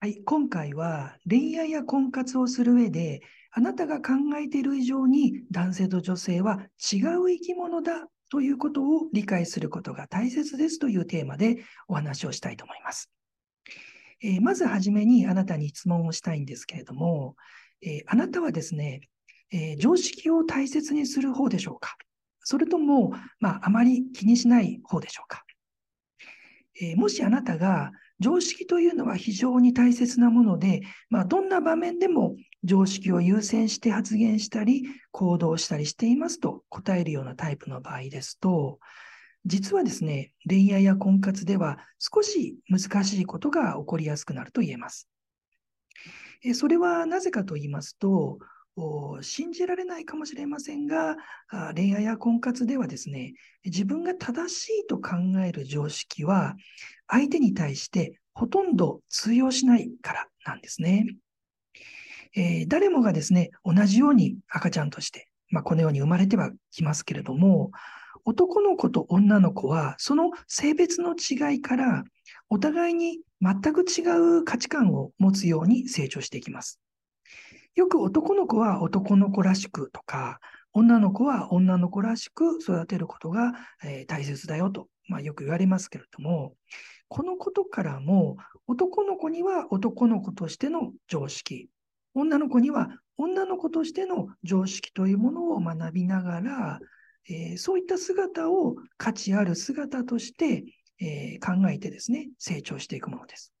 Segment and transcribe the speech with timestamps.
[0.00, 6.60] はい、今回は恋愛や婚活をする上で、あなたが考えている以上に男性と女性は
[6.92, 13.10] 違う生き物だということを理解することが大切ですというテーマでお話をしたいと思います。
[14.22, 17.34] えー、まずはじめにあなたに質問をしたいんですけれども、
[17.82, 19.00] えー、あなたはですね、
[19.50, 21.96] えー、常識を大切にする方でしょうか？
[22.44, 25.44] それとも、まあ、あまり気にしない方でしょうか、
[26.80, 27.90] えもしあなたが
[28.20, 38.80] 常識というのは非常に大切なもので、まあ、どんな場面でも常識を優先して発言したり、行動したりしていますと答えるようなタイプの場合ですと、
[39.46, 45.08] 実はですね、恋愛や婚活では少し難しいことが起こりやすくなると言えます。
[46.54, 48.38] それはなぜかと言いますと、
[49.22, 51.16] 信じられないかもしれませんが、
[51.74, 56.56] 恋愛や婚活ではですね、自分が正しいと考える常識は、
[57.06, 61.06] 相手に対してほとんど通用しないからなんですね。
[62.36, 67.70] えー、誰もがですね、同じように赤ちゃんとして、まあ、このように生まれてはきますけれども、
[68.24, 72.04] 男の子と女の子は、その性別の違いから、
[72.50, 74.02] お互いに全く違
[74.38, 76.80] う価値観を持つように成長していきます。
[77.78, 80.40] よく男の子は男の子らしくとか、
[80.72, 83.52] 女の子は女の子らしく育てることが、
[83.84, 86.54] えー、大切だよと、まあ、よく言われますけれども、
[87.06, 91.68] このことからも男の子には男の子としての常識、
[92.14, 96.80] 女の子には女の子としての常識というものを学びながら、
[97.30, 100.64] えー、そういった姿を価値ある姿として、
[101.00, 103.52] えー、考えてですね、成長していくものです。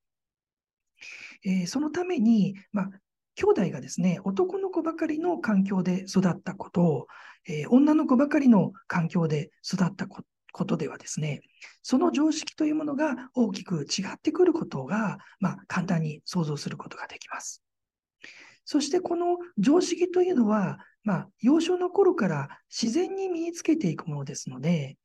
[1.44, 2.90] えー、そのために、まあ、
[3.38, 7.06] 兄弟がですね、男の子ばかりの環境で育ったことを、
[7.46, 11.42] えー、女の子ばかりの環境で育ったことではですね、
[11.80, 17.62] その常識というものが大きく違ってくることが、まあ、簡単に想像することができます。
[18.64, 24.98] そしてこの常識というのは、まあ、幼少の頃から自然に身につけていくものですので、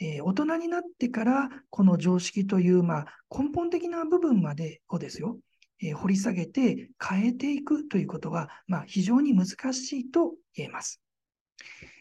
[0.00, 5.38] えー、大人になってからこの常識という、まあ、根本的な部分までをですよ、
[5.82, 11.00] え掘り下げて変えていくということは、まあ、非常に難しいと言えます。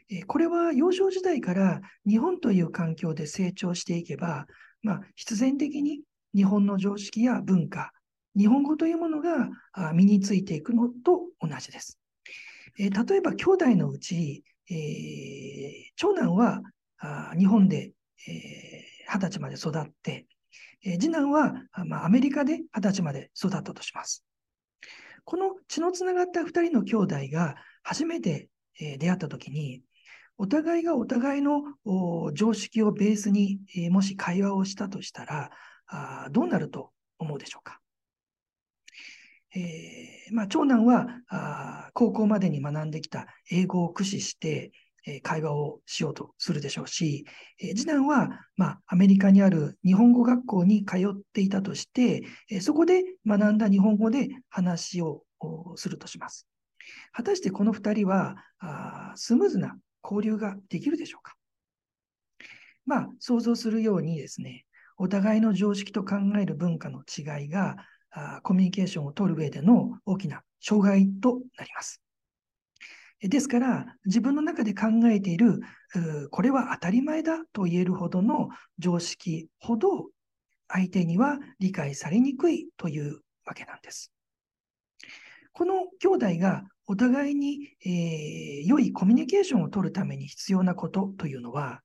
[0.10, 4.46] えこれは幼少時代から日本という環境で成長していけば、
[4.82, 6.02] まあ、必然的に
[6.34, 7.92] 日本の常識や文化、
[8.38, 9.50] 日本語というものが
[9.94, 11.98] 身についていくのと同じです。
[12.78, 16.62] え例えば、兄弟のうち、えー、長男は
[17.38, 17.94] 日本で、
[18.28, 20.26] えー、20歳まで育って、
[20.84, 21.54] え次男は、
[21.86, 24.24] まあ、アメリカで20歳まで育ったとします。
[25.24, 28.50] この血のつながった2人の兄弟が初めて、
[28.80, 29.82] え出会ったときに、
[30.38, 31.64] お互いがお互いの
[32.34, 35.50] 常識をベースに、えもし会話をしたとしたら
[35.88, 37.80] あ、どうなると思うでしょうか。
[39.56, 44.72] えー、まあ、長男はあ高校までに学んできた英語を駆使して、
[45.06, 47.26] え会話をしようとするでしょうし、
[47.60, 55.24] え次男は、まあ、アメリカにある日本語学校に通っていたとして、えそこで学んだ日本語で話を
[55.76, 56.48] するとします。
[57.12, 61.36] 果たしてこの2人はあスムーズな交流ができるでしょうか？
[62.86, 64.66] まあ、想像するようにですね、
[64.98, 67.78] お互いの常識と考える文化の違いが
[68.12, 72.05] あコミュニケーションを取る上での大きな障害となります。
[73.22, 75.62] ですから、自分の中で考えている、
[76.32, 80.10] これは当たり前だと言えるほどの常識ほど、
[80.68, 84.12] 相手には理解されにくいというわけなんです。
[85.54, 91.82] この兄弟がお互いに、えー、良いコミュニケーションを取るために必要なことというのは、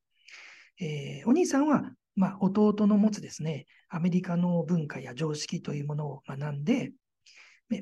[0.80, 6.92] えー、お兄さんは、まあ、弟の持つですね、アメリカの文化や常識というものを学んで、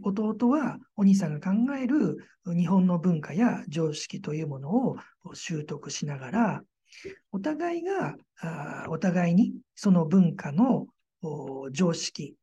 [0.02, 4.96] 弟はお兄さんが考える日本の文化や常識というものを
[5.34, 6.62] 習得しながら、
[7.32, 8.16] お互いが、
[8.88, 10.86] お互いにその文化の
[11.72, 12.36] 常識、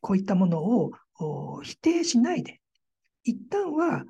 [0.00, 0.92] こういったものを
[1.62, 2.60] 否定しないで、
[3.24, 4.04] 一旦は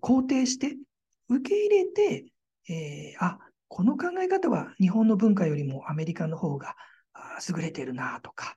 [0.00, 0.76] 肯定して、
[1.28, 2.26] 受け入れて、
[2.68, 3.38] えー、あ、
[3.68, 6.76] この考え方は日本の文化よりもアメリカの方が
[7.48, 8.56] 優れてるなとか、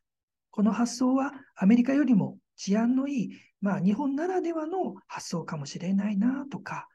[0.52, 3.30] この発想はアメリカよりも治安のいい、
[3.62, 6.88] まあ、日本ならではの発想かもしれないなとか、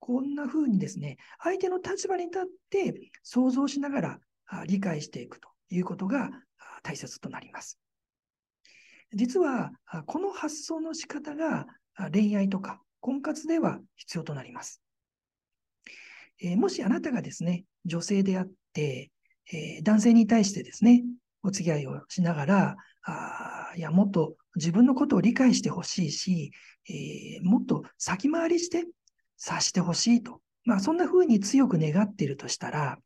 [0.00, 4.18] こんな風にですね、相手の立場に立って想像しながら
[4.66, 6.30] 理解していくということが
[6.82, 7.78] 大切となります。
[9.14, 9.72] 実は、
[10.06, 11.66] この発想の仕方が
[12.12, 14.80] 恋愛とか婚活では必要となります。
[16.40, 19.10] えもしあなたがですね、女性であって、
[19.52, 21.04] え男性に対してですね、
[21.42, 26.52] お付き合いをしながら、あいや、もっと自分のことを理解してほしいし、
[26.88, 28.84] えー、もっと先回りして
[29.36, 30.40] 察してほしいと。
[30.64, 32.98] まあ、そんな風に強く願っているとしたら、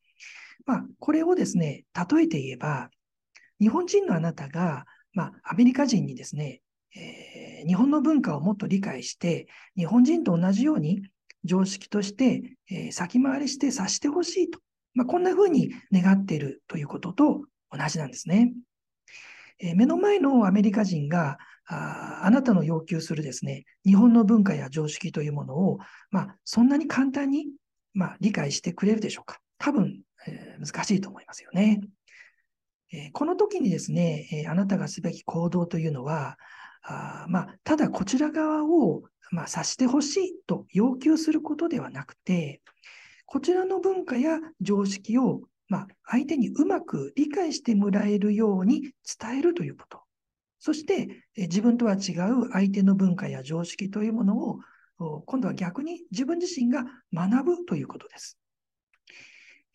[0.67, 2.91] まあ、これをですね、例えて言えば、
[3.61, 6.61] 日本人のあなたが、まあ、アメリカ人にですね、
[6.97, 11.03] えー、日本の文化をもっと理解して、日本人と同じように
[11.45, 14.61] 常識として、えー、先回りして察してほしいと。
[14.95, 18.53] まあ、こんな風に願っているということと同じなんですね。
[19.61, 25.79] え、目の前のアメリカ人がああなたの要求するですね、日本の文化や常識というものを、
[26.11, 27.49] まあ、そんなに簡単に、
[27.93, 29.41] まあ、理解してくれるでしょうか。
[29.59, 31.81] 多分、えー、難しいと思いますよね。
[32.91, 36.39] えー、この時にですね、えー、あなたがすべき行動というのは、
[36.83, 42.63] あまあ、ただこちら側を、ま、察してほしいと要求することではなくて、
[43.27, 50.01] こちらの文化や常識を、まあ、相手にうまく理解してもらえるように伝えるということ。
[50.59, 54.61] そして、自分とは違う相手の文化や常識というものを、
[55.27, 58.39] 今度は逆に自分自身が学ぶということです。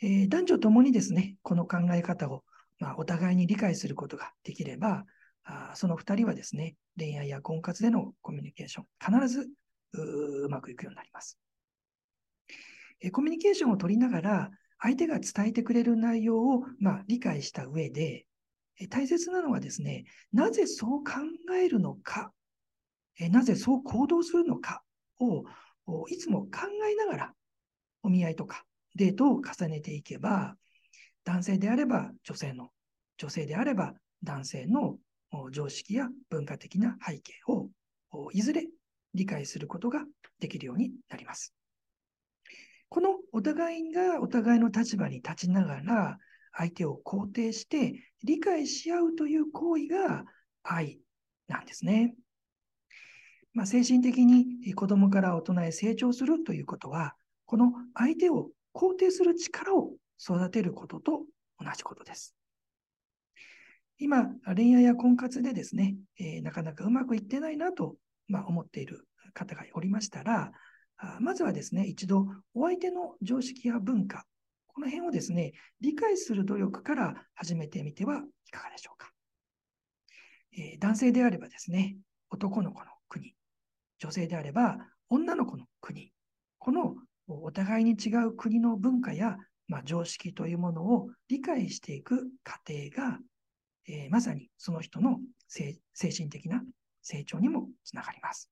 [0.01, 2.43] えー、男女ともにですね、この考え方を、
[2.79, 5.05] まあ、お互いに理解することができれば、
[5.45, 9.49] あその2人はですね、恋愛や婚活でのコミュニケーション、必ず
[9.93, 11.37] うまくいくようになります、
[13.01, 13.11] え。
[13.11, 14.51] コミュニケーションを取りながら、
[14.83, 18.25] 相手が伝えてくれる内容を、まあ、理解した上で、
[18.89, 20.03] 大切なのはですね、
[20.33, 21.13] なぜそう考
[21.55, 22.33] えるのか、
[23.29, 24.83] なぜそう行動するのか
[25.19, 25.45] を
[26.09, 26.49] いつも考
[26.91, 27.33] えながら
[28.01, 28.65] お見合いとか
[28.95, 30.57] デートを重ねていけば、
[31.23, 32.69] 男性であれば女性の、
[33.17, 34.97] 女性であれば男性の
[35.51, 37.69] 常識や文化的な背景を
[38.33, 38.67] いずれ
[39.13, 40.03] 理解することが
[40.41, 41.53] できるようになります。
[42.93, 46.19] このお互いがお互いの立場に立ちながら
[46.55, 50.25] 相手を肯定して理解し合うという行為が
[50.61, 50.99] 愛
[51.47, 52.13] なんですね。
[53.51, 57.15] まあ、精神的に子供から大人へ成長するということは、
[57.47, 61.23] この相手を肯定する力を育てることと
[61.59, 62.35] 同じことです。
[63.97, 67.95] 今、恋愛や婚活でですね、えー、なかなかうまくいってないなと、
[68.27, 70.51] まあ、思っている方がおりましたら、
[71.19, 74.25] まずはですね、一度お相手の常識や文化、
[74.67, 79.11] この辺をですね、理解する努力から始めてみてはいかがでしょうか。
[80.57, 81.97] えー、男性であればですね、
[82.29, 83.35] 男の子の国、
[83.99, 84.77] 女性であれば
[85.09, 86.11] 女の子の国、
[86.57, 86.95] この
[87.27, 93.19] お互いに違う国の文化や、まあ、常識というものを理解していく過程が、
[93.87, 96.63] えー、まさにその人の精神的な
[97.01, 98.49] 成長にもつながります。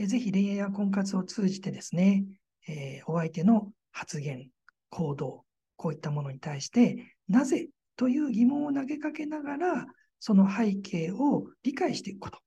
[0.00, 2.24] え、ぜひ恋愛や婚活を通じてですね、
[2.66, 4.48] えー、お相手の発言、
[4.88, 5.44] 行動、
[5.76, 9.86] こういったものに対して、なぜという疑問を投げかけながら、
[10.18, 12.38] その背景を理解していくこと。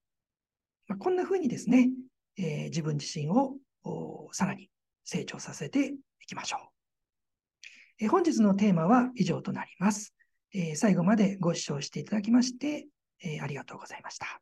[0.87, 1.91] まあ、こんなふうにですね、
[2.39, 3.57] えー、自分自身を
[4.31, 4.71] さらに
[5.03, 6.59] 成長させていきましょう。
[7.99, 10.15] えー、本日のテーマは以上となります、
[10.55, 12.87] えー、最後までご視聴していただきまして、
[13.23, 14.41] えありがとうございました。